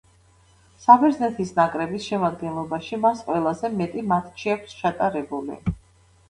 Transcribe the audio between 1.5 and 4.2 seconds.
ნაკრების შემადგენლობაში მას ყველაზე მეტი